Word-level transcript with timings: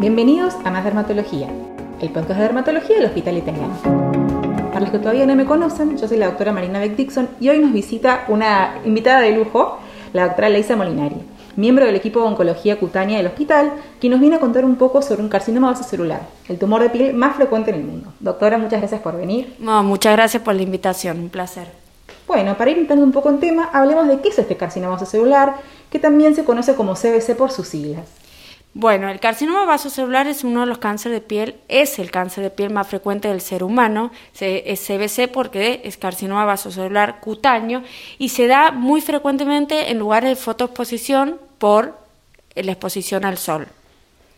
Bienvenidos 0.00 0.54
a 0.64 0.70
Más 0.70 0.82
Dermatología, 0.82 1.46
el 2.00 2.08
podcast 2.08 2.38
de 2.38 2.44
dermatología 2.44 2.96
del 2.96 3.04
Hospital 3.04 3.36
Italiano. 3.36 3.74
Para 4.68 4.80
los 4.80 4.90
que 4.92 4.98
todavía 4.98 5.26
no 5.26 5.36
me 5.36 5.44
conocen, 5.44 5.98
yo 5.98 6.08
soy 6.08 6.16
la 6.16 6.24
doctora 6.24 6.54
Marina 6.54 6.78
Beck 6.78 6.96
Dixon 6.96 7.28
y 7.38 7.50
hoy 7.50 7.58
nos 7.58 7.74
visita 7.74 8.24
una 8.28 8.78
invitada 8.86 9.20
de 9.20 9.32
lujo, 9.32 9.76
la 10.14 10.24
doctora 10.24 10.48
Leisa 10.48 10.74
Molinari, 10.74 11.16
miembro 11.56 11.84
del 11.84 11.96
equipo 11.96 12.20
de 12.20 12.28
oncología 12.28 12.80
cutánea 12.80 13.18
del 13.18 13.26
hospital, 13.26 13.72
quien 14.00 14.12
nos 14.12 14.20
viene 14.22 14.36
a 14.36 14.40
contar 14.40 14.64
un 14.64 14.76
poco 14.76 15.02
sobre 15.02 15.20
un 15.20 15.28
carcinoma 15.28 15.76
celular, 15.76 16.22
el 16.48 16.58
tumor 16.58 16.80
de 16.80 16.88
piel 16.88 17.12
más 17.12 17.36
frecuente 17.36 17.70
en 17.70 17.76
el 17.76 17.84
mundo. 17.84 18.10
Doctora, 18.20 18.56
muchas 18.56 18.80
gracias 18.80 19.02
por 19.02 19.18
venir. 19.18 19.54
No, 19.58 19.82
muchas 19.82 20.14
gracias 20.14 20.42
por 20.42 20.54
la 20.54 20.62
invitación, 20.62 21.20
un 21.20 21.28
placer. 21.28 21.66
Bueno, 22.26 22.56
para 22.56 22.70
ir 22.70 22.78
entrando 22.78 23.04
un 23.04 23.12
poco 23.12 23.28
en 23.28 23.38
tema, 23.38 23.68
hablemos 23.70 24.08
de 24.08 24.18
qué 24.22 24.30
es 24.30 24.38
este 24.38 24.56
carcinoma 24.56 24.98
celular, 25.04 25.56
que 25.90 25.98
también 25.98 26.34
se 26.34 26.44
conoce 26.44 26.74
como 26.74 26.94
CBC 26.94 27.36
por 27.36 27.50
sus 27.50 27.68
siglas. 27.68 28.06
Bueno, 28.72 29.08
el 29.08 29.18
carcinoma 29.18 29.64
vasocelular 29.64 30.28
es 30.28 30.44
uno 30.44 30.60
de 30.60 30.66
los 30.66 30.78
cánceres 30.78 31.20
de 31.20 31.26
piel, 31.26 31.56
es 31.66 31.98
el 31.98 32.12
cáncer 32.12 32.44
de 32.44 32.50
piel 32.50 32.72
más 32.72 32.86
frecuente 32.86 33.26
del 33.26 33.40
ser 33.40 33.64
humano, 33.64 34.12
es 34.38 34.86
CBC 34.86 35.28
porque 35.32 35.80
es 35.82 35.96
carcinoma 35.96 36.44
vasocelular 36.44 37.18
cutáneo 37.18 37.82
y 38.18 38.28
se 38.28 38.46
da 38.46 38.70
muy 38.70 39.00
frecuentemente 39.00 39.90
en 39.90 39.98
lugares 39.98 40.30
de 40.30 40.36
fotoexposición 40.36 41.40
por 41.58 41.98
la 42.54 42.72
exposición 42.72 43.24
al 43.24 43.38
sol. 43.38 43.66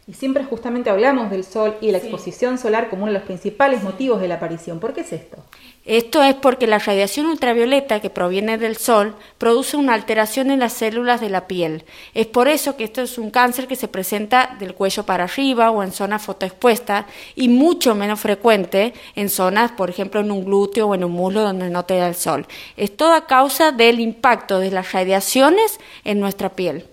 Y 0.05 0.15
siempre 0.15 0.42
justamente 0.42 0.91
hablamos 0.91 1.30
del 1.30 1.45
sol 1.45 1.77
y 1.80 1.92
la 1.92 1.98
exposición 1.98 2.59
solar 2.59 2.91
como 2.91 3.05
uno 3.05 3.12
de 3.12 3.19
los 3.19 3.27
principales 3.27 3.84
motivos 3.84 4.20
de 4.20 4.27
la 4.27 4.34
aparición. 4.34 4.80
¿Por 4.80 4.93
qué 4.93 5.02
es 5.02 5.12
esto? 5.12 5.37
Esto 5.84 6.24
es 6.24 6.34
porque 6.34 6.66
la 6.66 6.80
radiación 6.80 7.27
ultravioleta 7.27 8.01
que 8.01 8.10
proviene 8.10 8.59
del 8.59 8.77
sol 8.77 9.15
produce 9.38 9.77
una 9.77 9.95
alteración 9.95 10.51
en 10.51 10.59
las 10.59 10.73
células 10.73 11.20
de 11.20 11.29
la 11.29 11.46
piel. 11.46 11.84
Es 12.15 12.27
por 12.27 12.48
eso 12.48 12.77
que 12.77 12.83
esto 12.83 13.01
es 13.02 13.16
un 13.16 13.30
cáncer 13.30 13.69
que 13.69 13.77
se 13.77 13.87
presenta 13.87 14.57
del 14.59 14.74
cuello 14.74 15.05
para 15.05 15.24
arriba 15.24 15.70
o 15.70 15.84
en 15.84 15.93
zonas 15.93 16.23
fotoexpuestas 16.23 17.07
y 17.37 17.48
mucho 17.48 17.95
menos 17.95 18.19
frecuente 18.19 18.95
en 19.15 19.29
zonas, 19.29 19.71
por 19.71 19.88
ejemplo, 19.88 20.21
en 20.21 20.32
un 20.32 20.45
glúteo 20.45 20.88
o 20.88 20.95
en 20.96 21.05
un 21.05 21.12
muslo 21.12 21.43
donde 21.43 21.71
no 21.71 21.84
te 21.84 21.96
da 21.96 22.09
el 22.09 22.16
sol. 22.16 22.46
Es 22.77 22.96
toda 22.96 23.27
causa 23.27 23.71
del 23.71 24.01
impacto 24.01 24.59
de 24.59 24.73
las 24.73 24.93
radiaciones 24.93 25.79
en 26.05 26.18
nuestra 26.18 26.51
piel. 26.51 26.87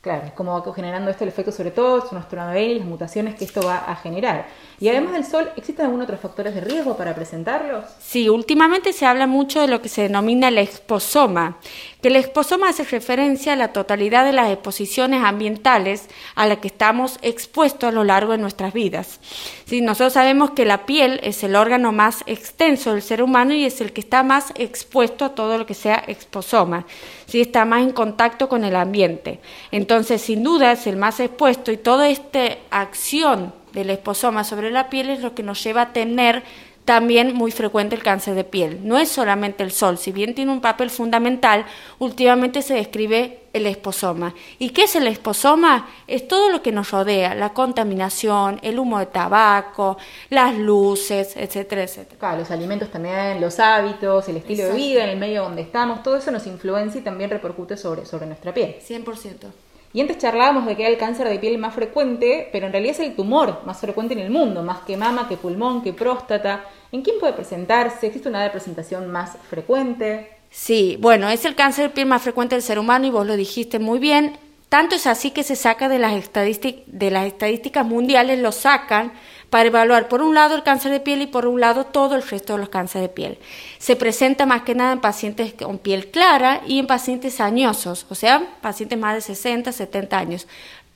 Claro, 0.00 0.32
cómo 0.34 0.58
va 0.58 0.74
generando 0.74 1.10
esto 1.10 1.24
el 1.24 1.28
efecto 1.28 1.52
sobre 1.52 1.72
todo 1.72 2.00
sobre 2.00 2.14
nuestro 2.14 2.58
y 2.58 2.74
las 2.78 2.86
mutaciones 2.86 3.34
que 3.34 3.44
esto 3.44 3.60
va 3.60 3.76
a 3.76 3.96
generar. 3.96 4.46
Y 4.80 4.88
además 4.88 5.12
del 5.12 5.26
sol, 5.26 5.50
¿existen 5.58 5.84
algunos 5.84 6.04
otros 6.04 6.20
factores 6.20 6.54
de 6.54 6.62
riesgo 6.62 6.96
para 6.96 7.14
presentarlos? 7.14 7.84
Sí, 7.98 8.30
últimamente 8.30 8.94
se 8.94 9.04
habla 9.04 9.26
mucho 9.26 9.60
de 9.60 9.66
lo 9.66 9.82
que 9.82 9.90
se 9.90 10.00
denomina 10.00 10.48
el 10.48 10.56
exposoma, 10.56 11.58
que 12.00 12.08
el 12.08 12.16
exposoma 12.16 12.70
hace 12.70 12.84
referencia 12.84 13.52
a 13.52 13.56
la 13.56 13.74
totalidad 13.74 14.24
de 14.24 14.32
las 14.32 14.50
exposiciones 14.50 15.22
ambientales 15.22 16.08
a 16.34 16.46
las 16.46 16.60
que 16.60 16.68
estamos 16.68 17.18
expuestos 17.20 17.90
a 17.90 17.92
lo 17.92 18.02
largo 18.02 18.32
de 18.32 18.38
nuestras 18.38 18.72
vidas. 18.72 19.20
Sí, 19.66 19.82
nosotros 19.82 20.14
sabemos 20.14 20.52
que 20.52 20.64
la 20.64 20.86
piel 20.86 21.20
es 21.22 21.44
el 21.44 21.54
órgano 21.54 21.92
más 21.92 22.24
extenso 22.24 22.94
del 22.94 23.02
ser 23.02 23.22
humano 23.22 23.52
y 23.52 23.66
es 23.66 23.82
el 23.82 23.92
que 23.92 24.00
está 24.00 24.22
más 24.22 24.54
expuesto 24.56 25.26
a 25.26 25.34
todo 25.34 25.58
lo 25.58 25.66
que 25.66 25.74
sea 25.74 26.02
exposoma, 26.06 26.86
sí, 27.26 27.42
está 27.42 27.66
más 27.66 27.82
en 27.82 27.92
contacto 27.92 28.48
con 28.48 28.64
el 28.64 28.76
ambiente. 28.76 29.40
Entonces, 29.70 29.89
sin 30.18 30.44
duda, 30.44 30.72
es 30.72 30.86
el 30.86 30.96
más 30.96 31.18
expuesto 31.18 31.72
y 31.72 31.76
toda 31.76 32.08
esta 32.08 32.56
acción 32.70 33.52
del 33.72 33.90
esposoma 33.90 34.44
sobre 34.44 34.70
la 34.70 34.88
piel 34.88 35.10
es 35.10 35.20
lo 35.20 35.34
que 35.34 35.42
nos 35.42 35.62
lleva 35.62 35.82
a 35.82 35.92
tener 35.92 36.44
también 36.84 37.34
muy 37.34 37.50
frecuente 37.50 37.96
el 37.96 38.02
cáncer 38.02 38.34
de 38.34 38.44
piel. 38.44 38.80
No 38.84 38.98
es 38.98 39.08
solamente 39.08 39.62
el 39.64 39.72
sol, 39.72 39.98
si 39.98 40.12
bien 40.12 40.34
tiene 40.34 40.52
un 40.52 40.60
papel 40.60 40.90
fundamental, 40.90 41.66
últimamente 41.98 42.62
se 42.62 42.74
describe 42.74 43.40
el 43.52 43.66
esposoma. 43.66 44.32
¿Y 44.58 44.70
qué 44.70 44.84
es 44.84 44.94
el 44.94 45.08
esposoma? 45.08 45.88
Es 46.06 46.28
todo 46.28 46.50
lo 46.50 46.62
que 46.62 46.70
nos 46.70 46.92
rodea, 46.92 47.34
la 47.34 47.52
contaminación, 47.52 48.60
el 48.62 48.78
humo 48.78 49.00
de 49.00 49.06
tabaco, 49.06 49.98
las 50.30 50.56
luces, 50.56 51.36
etcétera, 51.36 51.82
etcétera. 51.82 52.18
Claro, 52.18 52.38
los 52.38 52.50
alimentos 52.52 52.90
también, 52.90 53.40
los 53.40 53.58
hábitos, 53.58 54.28
el 54.28 54.36
estilo 54.36 54.64
de 54.66 54.72
vida, 54.72 55.04
en 55.04 55.10
el 55.10 55.18
medio 55.18 55.42
donde 55.42 55.62
estamos, 55.62 56.02
todo 56.02 56.16
eso 56.16 56.30
nos 56.30 56.46
influencia 56.46 57.00
y 57.00 57.04
también 57.04 57.30
repercute 57.30 57.76
sobre, 57.76 58.06
sobre 58.06 58.26
nuestra 58.26 58.54
piel. 58.54 58.76
100%. 58.80 59.69
Y 59.92 60.00
antes 60.00 60.18
charlábamos 60.18 60.66
de 60.66 60.76
que 60.76 60.82
era 60.82 60.92
el 60.92 60.98
cáncer 60.98 61.28
de 61.28 61.38
piel 61.38 61.58
más 61.58 61.74
frecuente, 61.74 62.48
pero 62.52 62.66
en 62.66 62.72
realidad 62.72 62.94
es 62.94 63.00
el 63.00 63.16
tumor 63.16 63.62
más 63.66 63.80
frecuente 63.80 64.14
en 64.14 64.20
el 64.20 64.30
mundo, 64.30 64.62
más 64.62 64.82
que 64.82 64.96
mama, 64.96 65.28
que 65.28 65.36
pulmón, 65.36 65.82
que 65.82 65.92
próstata. 65.92 66.64
¿En 66.92 67.02
quién 67.02 67.18
puede 67.18 67.32
presentarse? 67.32 68.06
¿Existe 68.06 68.28
una 68.28 68.42
de 68.42 68.50
presentación 68.50 69.10
más 69.10 69.36
frecuente? 69.48 70.30
Sí, 70.48 70.96
bueno, 71.00 71.28
es 71.28 71.44
el 71.44 71.56
cáncer 71.56 71.88
de 71.88 71.94
piel 71.94 72.06
más 72.06 72.22
frecuente 72.22 72.54
del 72.54 72.62
ser 72.62 72.78
humano 72.78 73.06
y 73.06 73.10
vos 73.10 73.26
lo 73.26 73.36
dijiste 73.36 73.78
muy 73.80 73.98
bien. 73.98 74.36
Tanto 74.70 74.94
es 74.94 75.08
así 75.08 75.32
que 75.32 75.42
se 75.42 75.56
saca 75.56 75.88
de 75.88 75.98
las, 75.98 76.12
de 76.32 77.10
las 77.10 77.26
estadísticas 77.26 77.84
mundiales, 77.84 78.38
lo 78.38 78.52
sacan 78.52 79.12
para 79.50 79.66
evaluar 79.66 80.06
por 80.06 80.22
un 80.22 80.32
lado 80.32 80.54
el 80.54 80.62
cáncer 80.62 80.92
de 80.92 81.00
piel 81.00 81.22
y 81.22 81.26
por 81.26 81.44
un 81.46 81.60
lado 81.60 81.86
todo 81.86 82.14
el 82.14 82.22
resto 82.22 82.52
de 82.52 82.60
los 82.60 82.68
cánceres 82.68 83.08
de 83.08 83.12
piel. 83.12 83.38
Se 83.78 83.96
presenta 83.96 84.46
más 84.46 84.62
que 84.62 84.76
nada 84.76 84.92
en 84.92 85.00
pacientes 85.00 85.54
con 85.54 85.78
piel 85.78 86.12
clara 86.12 86.62
y 86.68 86.78
en 86.78 86.86
pacientes 86.86 87.40
añosos, 87.40 88.06
o 88.10 88.14
sea, 88.14 88.58
pacientes 88.60 88.96
más 88.96 89.16
de 89.16 89.22
60, 89.22 89.72
70 89.72 90.16
años. 90.16 90.46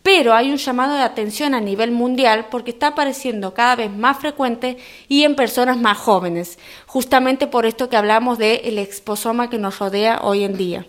Pero 0.05 0.35
hay 0.35 0.53
un 0.53 0.59
llamado 0.59 0.95
de 0.95 1.03
atención 1.03 1.53
a 1.53 1.61
nivel 1.61 1.91
mundial 1.91 2.47
porque 2.53 2.71
está 2.71 2.89
apareciendo 2.89 3.55
cada 3.55 3.75
vez 3.75 3.91
más 3.91 4.19
frecuente 4.19 4.77
y 5.09 5.25
en 5.25 5.35
personas 5.35 5.79
más 5.79 5.99
jóvenes, 5.99 6.61
justamente 6.87 7.49
por 7.49 7.67
esto 7.67 7.89
que 7.89 7.97
hablamos 7.97 8.39
del 8.39 8.79
exposoma 8.79 9.51
que 9.51 9.59
nos 9.59 9.81
rodea 9.81 10.21
hoy 10.23 10.45
en 10.45 10.57
día. 10.57 10.87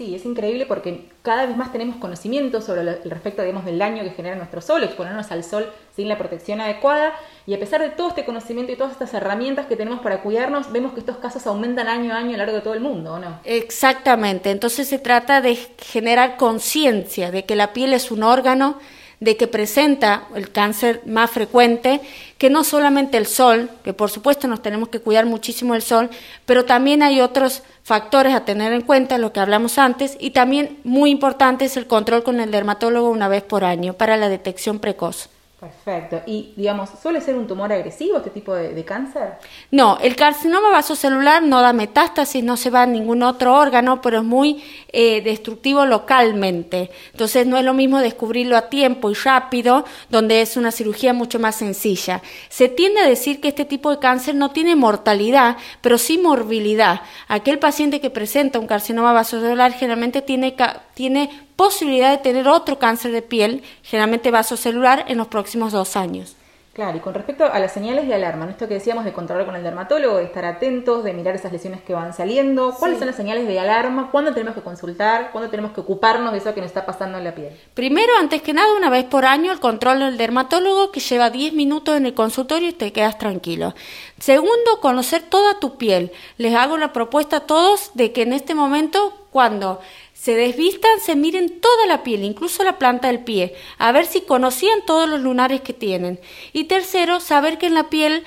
Sí, 0.00 0.14
es 0.14 0.24
increíble 0.24 0.64
porque 0.64 1.10
cada 1.20 1.44
vez 1.44 1.54
más 1.58 1.72
tenemos 1.72 1.96
conocimiento 1.96 2.62
sobre 2.62 2.80
el 2.80 3.10
respecto 3.10 3.42
del 3.42 3.78
daño 3.78 4.02
que 4.02 4.08
genera 4.08 4.34
nuestro 4.34 4.62
sol, 4.62 4.82
exponernos 4.82 5.30
al 5.30 5.44
sol 5.44 5.70
sin 5.94 6.08
la 6.08 6.16
protección 6.16 6.62
adecuada. 6.62 7.12
Y 7.46 7.52
a 7.52 7.60
pesar 7.60 7.82
de 7.82 7.90
todo 7.90 8.08
este 8.08 8.24
conocimiento 8.24 8.72
y 8.72 8.76
todas 8.76 8.92
estas 8.92 9.12
herramientas 9.12 9.66
que 9.66 9.76
tenemos 9.76 10.00
para 10.00 10.22
cuidarnos, 10.22 10.72
vemos 10.72 10.94
que 10.94 11.00
estos 11.00 11.18
casos 11.18 11.46
aumentan 11.46 11.86
año 11.86 12.14
a 12.14 12.16
año 12.16 12.30
a 12.30 12.32
lo 12.32 12.38
largo 12.38 12.54
de 12.54 12.62
todo 12.62 12.72
el 12.72 12.80
mundo, 12.80 13.12
¿o 13.12 13.18
no? 13.18 13.40
Exactamente. 13.44 14.50
Entonces 14.50 14.88
se 14.88 14.98
trata 14.98 15.42
de 15.42 15.56
generar 15.76 16.38
conciencia 16.38 17.30
de 17.30 17.44
que 17.44 17.54
la 17.54 17.74
piel 17.74 17.92
es 17.92 18.10
un 18.10 18.22
órgano 18.22 18.78
de 19.20 19.36
que 19.36 19.46
presenta 19.46 20.24
el 20.34 20.50
cáncer 20.50 21.02
más 21.04 21.30
frecuente, 21.30 22.00
que 22.38 22.48
no 22.48 22.64
solamente 22.64 23.18
el 23.18 23.26
sol, 23.26 23.70
que 23.84 23.92
por 23.92 24.10
supuesto 24.10 24.48
nos 24.48 24.62
tenemos 24.62 24.88
que 24.88 25.00
cuidar 25.00 25.26
muchísimo 25.26 25.74
del 25.74 25.82
sol, 25.82 26.08
pero 26.46 26.64
también 26.64 27.02
hay 27.02 27.20
otros 27.20 27.62
factores 27.84 28.34
a 28.34 28.46
tener 28.46 28.72
en 28.72 28.80
cuenta, 28.80 29.18
lo 29.18 29.32
que 29.32 29.40
hablamos 29.40 29.78
antes, 29.78 30.16
y 30.18 30.30
también 30.30 30.78
muy 30.84 31.10
importante 31.10 31.66
es 31.66 31.76
el 31.76 31.86
control 31.86 32.22
con 32.22 32.40
el 32.40 32.50
dermatólogo 32.50 33.10
una 33.10 33.28
vez 33.28 33.42
por 33.42 33.64
año 33.64 33.92
para 33.92 34.16
la 34.16 34.28
detección 34.28 34.78
precoz. 34.78 35.28
Perfecto. 35.60 36.22
Y, 36.24 36.54
digamos, 36.56 36.88
¿suele 37.02 37.20
ser 37.20 37.36
un 37.36 37.46
tumor 37.46 37.70
agresivo 37.70 38.16
este 38.16 38.30
tipo 38.30 38.54
de, 38.54 38.82
cáncer? 38.82 39.34
No, 39.70 39.98
el 40.00 40.16
carcinoma 40.16 40.70
vasocelular 40.70 41.42
no 41.42 41.60
da 41.60 41.74
metástasis, 41.74 42.42
no 42.42 42.56
se 42.56 42.70
va 42.70 42.84
a 42.84 42.86
ningún 42.86 43.22
otro 43.22 43.54
órgano, 43.54 44.00
pero 44.00 44.20
es 44.20 44.24
muy 44.24 44.64
eh, 44.90 45.20
destructivo 45.20 45.84
localmente. 45.84 46.90
Entonces, 47.12 47.46
no 47.46 47.58
es 47.58 47.64
lo 47.66 47.74
mismo 47.74 47.98
descubrirlo 47.98 48.56
a 48.56 48.70
tiempo 48.70 49.10
y 49.10 49.14
rápido, 49.14 49.84
donde 50.08 50.40
es 50.40 50.56
una 50.56 50.72
cirugía 50.72 51.12
mucho 51.12 51.38
más 51.38 51.56
sencilla. 51.56 52.22
Se 52.48 52.70
tiende 52.70 53.00
a 53.00 53.06
decir 53.06 53.42
que 53.42 53.48
este 53.48 53.66
tipo 53.66 53.90
de 53.90 53.98
cáncer 53.98 54.36
no 54.36 54.52
tiene 54.52 54.76
mortalidad, 54.76 55.58
pero 55.82 55.98
sí 55.98 56.16
morbilidad. 56.16 57.02
Aquel 57.28 57.58
paciente 57.58 58.00
que 58.00 58.08
presenta 58.08 58.58
un 58.58 58.66
carcinoma 58.66 59.12
vasocelular 59.12 59.74
generalmente 59.74 60.22
tiene, 60.22 60.56
tiene 61.00 61.30
posibilidad 61.56 62.10
de 62.10 62.18
tener 62.18 62.46
otro 62.46 62.78
cáncer 62.78 63.10
de 63.12 63.22
piel, 63.22 63.62
generalmente 63.82 64.30
vasocelular, 64.30 65.06
en 65.08 65.16
los 65.16 65.28
próximos 65.28 65.72
dos 65.72 65.96
años. 65.96 66.36
Claro, 66.74 66.98
y 66.98 67.00
con 67.00 67.14
respecto 67.14 67.44
a 67.44 67.58
las 67.58 67.72
señales 67.72 68.06
de 68.06 68.14
alarma, 68.14 68.48
esto 68.50 68.68
que 68.68 68.74
decíamos 68.74 69.06
de 69.06 69.12
controlar 69.14 69.46
con 69.46 69.56
el 69.56 69.62
dermatólogo, 69.62 70.18
de 70.18 70.24
estar 70.24 70.44
atentos, 70.44 71.02
de 71.02 71.14
mirar 71.14 71.34
esas 71.34 71.52
lesiones 71.52 71.80
que 71.80 71.94
van 71.94 72.12
saliendo, 72.12 72.74
¿cuáles 72.78 72.98
son 72.98 73.06
las 73.06 73.16
señales 73.16 73.48
de 73.48 73.58
alarma? 73.58 74.10
¿Cuándo 74.12 74.34
tenemos 74.34 74.54
que 74.54 74.60
consultar? 74.60 75.30
¿Cuándo 75.32 75.50
tenemos 75.50 75.72
que 75.72 75.80
ocuparnos 75.80 76.32
de 76.32 76.38
eso 76.38 76.54
que 76.54 76.60
nos 76.60 76.68
está 76.68 76.84
pasando 76.84 77.16
en 77.16 77.24
la 77.24 77.34
piel? 77.34 77.58
Primero, 77.72 78.12
antes 78.20 78.42
que 78.42 78.52
nada, 78.52 78.68
una 78.76 78.90
vez 78.90 79.04
por 79.04 79.24
año, 79.24 79.52
el 79.52 79.58
control 79.58 80.00
del 80.00 80.18
dermatólogo 80.18 80.92
que 80.92 81.00
lleva 81.00 81.30
10 81.30 81.54
minutos 81.54 81.96
en 81.96 82.04
el 82.04 82.12
consultorio 82.12 82.68
y 82.68 82.72
te 82.74 82.92
quedas 82.92 83.16
tranquilo. 83.16 83.74
Segundo, 84.18 84.80
conocer 84.80 85.22
toda 85.22 85.58
tu 85.60 85.78
piel. 85.78 86.12
Les 86.36 86.54
hago 86.54 86.76
la 86.76 86.92
propuesta 86.92 87.38
a 87.38 87.40
todos 87.40 87.90
de 87.94 88.12
que 88.12 88.22
en 88.22 88.34
este 88.34 88.54
momento, 88.54 89.26
cuando 89.32 89.80
se 90.20 90.34
desvistan, 90.34 91.00
se 91.00 91.16
miren 91.16 91.60
toda 91.60 91.86
la 91.86 92.02
piel, 92.02 92.24
incluso 92.24 92.62
la 92.62 92.76
planta 92.76 93.08
del 93.08 93.20
pie, 93.20 93.54
a 93.78 93.90
ver 93.90 94.04
si 94.04 94.20
conocían 94.20 94.84
todos 94.84 95.08
los 95.08 95.18
lunares 95.18 95.62
que 95.62 95.72
tienen. 95.72 96.20
Y 96.52 96.64
tercero, 96.64 97.20
saber 97.20 97.56
que 97.56 97.68
en 97.68 97.74
la 97.74 97.88
piel 97.88 98.24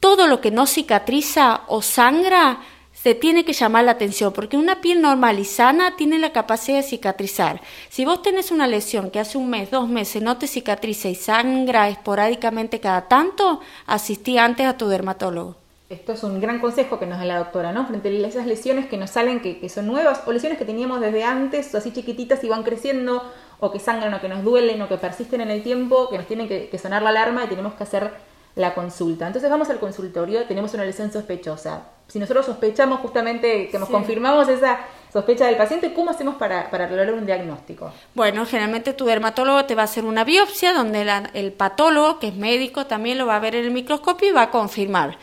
todo 0.00 0.26
lo 0.26 0.40
que 0.40 0.50
no 0.50 0.66
cicatriza 0.66 1.62
o 1.68 1.82
sangra 1.82 2.62
se 2.92 3.14
tiene 3.14 3.44
que 3.44 3.52
llamar 3.52 3.84
la 3.84 3.92
atención, 3.92 4.32
porque 4.32 4.56
una 4.56 4.80
piel 4.80 5.00
normal 5.00 5.38
y 5.38 5.44
sana 5.44 5.94
tiene 5.94 6.18
la 6.18 6.32
capacidad 6.32 6.78
de 6.78 6.82
cicatrizar. 6.82 7.60
Si 7.90 8.04
vos 8.04 8.22
tenés 8.22 8.50
una 8.50 8.66
lesión 8.66 9.12
que 9.12 9.20
hace 9.20 9.38
un 9.38 9.48
mes, 9.48 9.70
dos 9.70 9.88
meses 9.88 10.22
no 10.22 10.38
te 10.38 10.48
cicatriza 10.48 11.08
y 11.08 11.14
sangra 11.14 11.88
esporádicamente 11.88 12.80
cada 12.80 13.06
tanto, 13.06 13.60
asistí 13.86 14.36
antes 14.36 14.66
a 14.66 14.76
tu 14.76 14.88
dermatólogo. 14.88 15.65
Esto 15.88 16.12
es 16.12 16.24
un 16.24 16.40
gran 16.40 16.58
consejo 16.58 16.98
que 16.98 17.06
nos 17.06 17.18
da 17.18 17.24
la 17.24 17.38
doctora, 17.38 17.72
¿no? 17.72 17.86
Frente 17.86 18.08
a 18.08 18.26
esas 18.26 18.46
lesiones 18.46 18.86
que 18.86 18.96
nos 18.96 19.10
salen, 19.10 19.40
que, 19.40 19.68
son 19.68 19.86
nuevas, 19.86 20.22
o 20.26 20.32
lesiones 20.32 20.58
que 20.58 20.64
teníamos 20.64 21.00
desde 21.00 21.22
antes, 21.22 21.74
así 21.76 21.92
chiquititas 21.92 22.42
y 22.42 22.48
van 22.48 22.64
creciendo, 22.64 23.22
o 23.60 23.70
que 23.70 23.78
sangran 23.78 24.12
o 24.12 24.20
que 24.20 24.28
nos 24.28 24.42
duelen 24.42 24.82
o 24.82 24.88
que 24.88 24.96
persisten 24.96 25.40
en 25.40 25.50
el 25.50 25.62
tiempo, 25.62 26.08
que 26.08 26.18
nos 26.18 26.26
tienen 26.26 26.48
que, 26.48 26.68
que 26.68 26.78
sonar 26.78 27.02
la 27.02 27.10
alarma 27.10 27.44
y 27.44 27.46
tenemos 27.46 27.74
que 27.74 27.84
hacer 27.84 28.10
la 28.56 28.74
consulta. 28.74 29.28
Entonces 29.28 29.48
vamos 29.48 29.70
al 29.70 29.78
consultorio, 29.78 30.44
tenemos 30.46 30.74
una 30.74 30.84
lesión 30.84 31.12
sospechosa. 31.12 31.82
Si 32.08 32.18
nosotros 32.18 32.46
sospechamos 32.46 33.00
justamente 33.00 33.68
que 33.68 33.78
nos 33.78 33.88
confirmamos 33.88 34.48
esa 34.48 34.80
sospecha 35.12 35.46
del 35.46 35.56
paciente, 35.56 35.92
¿cómo 35.92 36.10
hacemos 36.10 36.36
para, 36.36 36.70
para 36.70 36.88
lograr 36.88 37.12
un 37.12 37.26
diagnóstico? 37.26 37.92
Bueno, 38.14 38.46
generalmente 38.46 38.92
tu 38.92 39.04
dermatólogo 39.04 39.66
te 39.66 39.74
va 39.74 39.82
a 39.82 39.84
hacer 39.84 40.04
una 40.04 40.24
biopsia 40.24 40.72
donde 40.72 41.06
el 41.34 41.52
patólogo, 41.52 42.18
que 42.18 42.28
es 42.28 42.34
médico, 42.34 42.86
también 42.86 43.18
lo 43.18 43.26
va 43.26 43.36
a 43.36 43.40
ver 43.40 43.54
en 43.54 43.66
el 43.66 43.70
microscopio 43.70 44.30
y 44.30 44.32
va 44.32 44.42
a 44.42 44.50
confirmar. 44.50 45.18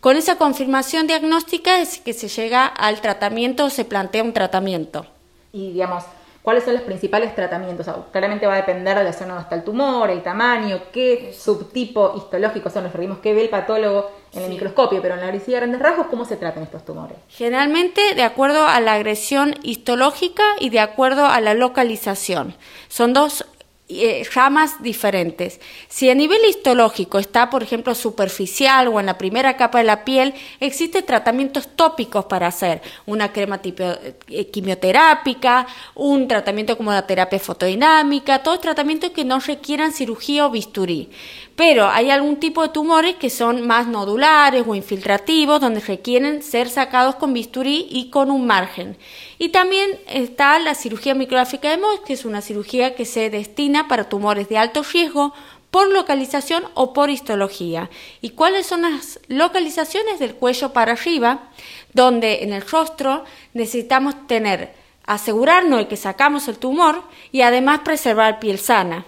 Con 0.00 0.16
esa 0.16 0.36
confirmación 0.36 1.06
diagnóstica 1.06 1.80
es 1.80 1.98
que 1.98 2.12
se 2.12 2.28
llega 2.28 2.66
al 2.66 3.00
tratamiento 3.00 3.64
o 3.64 3.70
se 3.70 3.84
plantea 3.84 4.22
un 4.22 4.32
tratamiento. 4.32 5.06
Y 5.52 5.72
digamos, 5.72 6.04
cuáles 6.46 6.62
son 6.62 6.74
los 6.74 6.82
principales 6.82 7.34
tratamientos. 7.34 7.88
claramente 8.12 8.46
va 8.46 8.54
a 8.54 8.58
depender 8.58 8.96
de 8.96 9.02
la 9.02 9.12
zona 9.12 9.30
donde 9.30 9.42
está 9.42 9.56
el 9.56 9.64
tumor, 9.64 10.10
el 10.10 10.22
tamaño, 10.22 10.80
qué 10.92 11.34
subtipo 11.36 12.14
histológico 12.16 12.70
son, 12.70 12.84
nos 12.84 12.92
referimos, 12.92 13.18
qué 13.18 13.34
ve 13.34 13.42
el 13.42 13.48
patólogo 13.48 14.12
en 14.32 14.44
el 14.44 14.50
microscopio, 14.50 15.02
pero 15.02 15.14
en 15.14 15.22
la 15.22 15.30
obesidad 15.30 15.56
de 15.56 15.66
grandes 15.66 15.80
rasgos, 15.80 16.06
¿cómo 16.06 16.24
se 16.24 16.36
tratan 16.36 16.62
estos 16.62 16.84
tumores? 16.84 17.16
Generalmente 17.30 18.14
de 18.14 18.22
acuerdo 18.22 18.64
a 18.64 18.78
la 18.78 18.92
agresión 18.92 19.56
histológica 19.64 20.44
y 20.60 20.70
de 20.70 20.78
acuerdo 20.78 21.26
a 21.26 21.40
la 21.40 21.54
localización. 21.54 22.54
Son 22.86 23.12
dos 23.12 23.44
eh, 23.88 24.26
ramas 24.34 24.82
diferentes. 24.82 25.60
Si 25.88 26.10
a 26.10 26.14
nivel 26.16 26.44
histológico 26.48 27.20
está, 27.20 27.50
por 27.50 27.62
ejemplo, 27.62 27.94
superficial 27.94 28.88
o 28.88 28.98
en 28.98 29.06
la 29.06 29.16
primera 29.16 29.56
capa 29.56 29.78
de 29.78 29.84
la 29.84 30.04
piel, 30.04 30.34
existen 30.58 31.06
tratamientos 31.06 31.68
tópicos 31.76 32.24
para 32.24 32.48
hacer 32.48 32.82
una 33.06 33.32
crema 33.32 33.58
tipo, 33.58 33.84
eh, 34.28 34.50
quimioterápica, 34.50 35.68
un 35.94 36.26
tratamiento 36.26 36.76
como 36.76 36.90
la 36.90 37.06
terapia 37.06 37.38
fotodinámica, 37.38 38.42
todos 38.42 38.60
tratamientos 38.60 39.10
que 39.10 39.24
no 39.24 39.38
requieran 39.38 39.92
cirugía 39.92 40.46
o 40.46 40.50
bisturí. 40.50 41.08
Pero 41.54 41.86
hay 41.86 42.10
algún 42.10 42.36
tipo 42.36 42.62
de 42.62 42.70
tumores 42.70 43.14
que 43.14 43.30
son 43.30 43.68
más 43.68 43.86
nodulares 43.86 44.64
o 44.66 44.74
infiltrativos, 44.74 45.60
donde 45.60 45.80
requieren 45.80 46.42
ser 46.42 46.68
sacados 46.68 47.14
con 47.14 47.32
bisturí 47.32 47.86
y 47.88 48.10
con 48.10 48.32
un 48.32 48.48
margen. 48.48 48.96
Y 49.38 49.50
también 49.50 49.98
está 50.08 50.58
la 50.58 50.74
cirugía 50.74 51.14
micrográfica 51.14 51.70
de 51.70 51.78
Mohs, 51.78 52.00
que 52.00 52.14
es 52.14 52.24
una 52.24 52.40
cirugía 52.40 52.94
que 52.94 53.04
se 53.04 53.30
destina 53.30 53.88
para 53.88 54.08
tumores 54.08 54.48
de 54.48 54.58
alto 54.58 54.82
riesgo 54.82 55.34
por 55.70 55.90
localización 55.90 56.64
o 56.74 56.92
por 56.92 57.10
histología. 57.10 57.90
¿Y 58.22 58.30
cuáles 58.30 58.66
son 58.66 58.82
las 58.82 59.20
localizaciones 59.28 60.18
del 60.18 60.34
cuello 60.34 60.72
para 60.72 60.92
arriba? 60.92 61.50
Donde 61.92 62.44
en 62.44 62.52
el 62.52 62.62
rostro 62.62 63.24
necesitamos 63.52 64.26
tener, 64.26 64.74
asegurarnos 65.04 65.80
de 65.80 65.88
que 65.88 65.96
sacamos 65.96 66.48
el 66.48 66.58
tumor 66.58 67.02
y 67.30 67.42
además 67.42 67.80
preservar 67.80 68.38
piel 68.38 68.58
sana. 68.58 69.04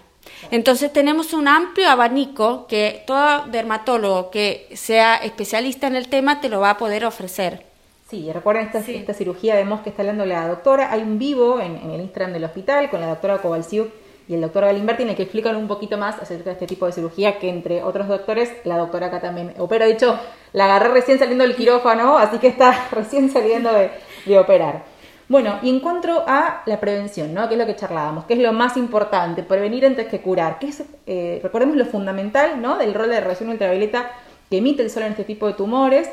Entonces 0.51 0.93
tenemos 0.93 1.33
un 1.33 1.49
amplio 1.49 1.89
abanico 1.89 2.67
que 2.67 3.03
todo 3.07 3.47
dermatólogo 3.47 4.31
que 4.31 4.69
sea 4.75 5.17
especialista 5.17 5.87
en 5.87 5.97
el 5.97 6.09
tema 6.09 6.41
te 6.41 6.49
lo 6.49 6.61
va 6.61 6.71
a 6.71 6.79
poder 6.79 7.05
ofrecer. 7.05 7.68
Sí, 8.09 8.33
recuerden 8.33 8.65
esta, 8.65 8.79
esta 8.79 9.13
cirugía, 9.13 9.55
vemos 9.55 9.83
que 9.83 9.91
está 9.91 10.01
hablando 10.01 10.25
la 10.25 10.49
doctora. 10.49 10.91
Hay 10.91 11.03
un 11.03 11.19
vivo 11.19 11.61
en, 11.61 11.77
el 11.91 12.01
Instagram 12.01 12.33
del 12.33 12.45
hospital 12.45 12.89
con 12.89 13.03
la 13.03 13.09
doctora 13.09 13.37
Cobalciuk 13.37 13.91
y 14.27 14.35
el 14.35 14.41
doctor 14.41 14.65
Galimberti 14.65 15.03
en 15.03 15.11
el 15.11 15.15
que 15.17 15.25
explican 15.25 15.57
un 15.57 15.69
poquito 15.69 15.99
más 15.99 16.19
acerca 16.19 16.45
de 16.45 16.53
este 16.53 16.67
tipo 16.67 16.87
de 16.87 16.93
cirugía 16.93 17.39
que 17.39 17.51
entre 17.51 17.83
otros 17.83 18.09
doctores 18.09 18.51
la 18.65 18.79
doctora 18.79 19.09
acá 19.09 19.21
también 19.21 19.53
opera. 19.59 19.85
De 19.85 19.93
hecho, 19.93 20.19
la 20.55 20.65
agarré 20.65 20.89
recién 20.89 21.19
saliendo 21.19 21.45
del 21.45 21.55
quirófano, 21.55 22.17
así 22.17 22.39
que 22.39 22.47
está 22.47 22.89
recién 22.93 23.29
saliendo 23.31 23.71
de, 23.75 24.39
operar. 24.39 24.85
Bueno, 25.29 25.59
y 25.61 25.69
en 25.69 25.81
cuanto 25.81 26.25
a 26.27 26.63
la 26.65 26.81
prevención, 26.81 27.35
¿no? 27.35 27.47
Que 27.47 27.57
es 27.57 27.61
lo 27.61 27.67
que 27.67 27.77
charlábamos, 27.77 28.25
que 28.25 28.33
es 28.33 28.41
lo 28.41 28.55
más 28.55 28.79
importante, 28.79 29.43
prevenir 29.43 29.85
antes 29.85 30.07
que 30.07 30.23
curar, 30.23 30.59
que 30.59 30.69
es, 30.69 30.83
eh, 31.07 31.41
recordemos 31.43 31.77
lo 31.77 31.85
fundamental, 31.85 32.63
¿no? 32.63 32.79
Del 32.79 32.95
rol 32.95 33.11
de 33.11 33.21
radiación 33.21 33.51
ultravioleta 33.51 34.11
que 34.49 34.57
emite 34.57 34.83
el 34.83 34.89
sol 34.89 35.03
en 35.03 35.11
este 35.11 35.25
tipo 35.25 35.47
de 35.47 35.53
tumores, 35.53 36.11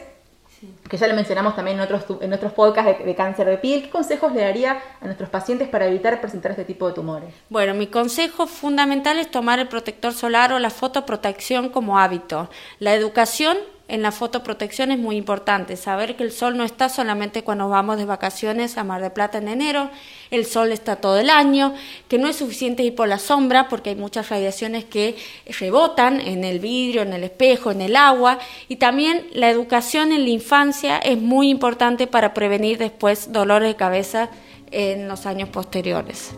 que 0.89 0.97
ya 0.97 1.07
lo 1.07 1.15
mencionamos 1.15 1.55
también 1.55 1.77
en 1.77 1.83
otros, 1.83 2.05
en 2.21 2.33
otros 2.33 2.53
podcasts 2.53 3.03
de, 3.03 3.15
cáncer 3.15 3.47
de 3.47 3.57
piel, 3.57 3.83
¿qué 3.83 3.89
consejos 3.89 4.33
le 4.33 4.41
daría 4.41 4.81
a 5.01 5.05
nuestros 5.05 5.29
pacientes 5.29 5.67
para 5.67 5.87
evitar 5.87 6.19
presentar 6.21 6.51
este 6.51 6.65
tipo 6.65 6.87
de 6.87 6.93
tumores? 6.93 7.33
Bueno, 7.49 7.73
mi 7.73 7.87
consejo 7.87 8.47
fundamental 8.47 9.17
es 9.17 9.29
tomar 9.29 9.59
el 9.59 9.67
protector 9.67 10.13
solar 10.13 10.53
o 10.53 10.59
la 10.59 10.69
fotoprotección 10.69 11.69
como 11.69 11.99
hábito. 11.99 12.49
La 12.79 12.93
educación 12.93 13.57
en 13.87 14.01
la 14.01 14.11
fotoprotección 14.11 14.91
es 14.91 14.97
muy 14.97 15.15
importante, 15.15 15.77
saber 15.77 16.15
que 16.15 16.23
el 16.23 16.31
sol 16.31 16.57
no 16.57 16.63
está 16.63 16.89
solamente 16.89 17.43
cuando 17.43 17.69
vamos 17.69 17.97
de 17.97 18.05
vacaciones 18.05 18.77
a 18.77 18.83
Mar 18.83 19.01
de 19.01 19.11
Plata 19.11 19.37
en 19.37 19.47
enero, 19.47 19.91
el 20.31 20.45
sol 20.45 20.71
está 20.71 20.95
todo 20.95 21.19
el 21.19 21.29
año, 21.29 21.73
que 22.07 22.17
no 22.17 22.27
es 22.27 22.37
suficiente 22.37 22.83
ir 22.83 22.95
por 22.95 23.07
la 23.07 23.19
sombra 23.19 23.69
porque 23.69 23.91
hay 23.91 23.95
muchas 23.95 24.29
radiaciones 24.29 24.85
que 24.85 25.15
rebotan 25.59 26.19
en 26.19 26.43
el 26.43 26.59
vidrio, 26.59 27.03
en 27.03 27.13
el 27.13 27.23
espejo, 27.23 27.71
en 27.71 27.81
el 27.81 27.95
agua 27.95 28.39
y 28.67 28.77
también 28.77 29.27
la 29.33 29.49
educación 29.49 30.11
en 30.11 30.23
la 30.23 30.29
infancia 30.29 30.97
es 30.97 31.21
muy 31.21 31.49
importante 31.49 32.07
para 32.07 32.33
prevenir 32.33 32.79
después 32.79 33.31
dolores 33.31 33.69
de 33.69 33.75
cabeza 33.75 34.29
en 34.71 35.07
los 35.07 35.27
años 35.27 35.49
posteriores. 35.49 36.33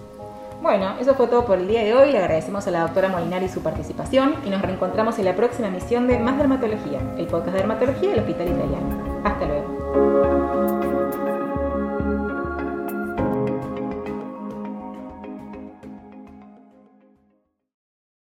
Bueno, 0.67 0.95
eso 0.99 1.15
fue 1.15 1.27
todo 1.27 1.45
por 1.45 1.59
el 1.59 1.67
día 1.69 1.81
de 1.81 1.93
hoy. 1.93 2.11
Le 2.11 2.17
agradecemos 2.17 2.67
a 2.67 2.71
la 2.71 2.81
doctora 2.81 3.07
Molinari 3.07 3.47
su 3.47 3.61
participación 3.61 4.35
y 4.45 4.49
nos 4.49 4.61
reencontramos 4.61 5.17
en 5.17 5.23
la 5.23 5.33
próxima 5.33 5.69
emisión 5.69 6.07
de 6.07 6.19
Más 6.19 6.37
Dermatología, 6.37 6.99
el 7.17 7.25
podcast 7.27 7.53
de 7.53 7.59
dermatología 7.59 8.09
del 8.09 8.19
Hospital 8.19 8.49
Italiano. 8.49 9.21
Hasta 9.23 9.45
luego. 9.45 9.76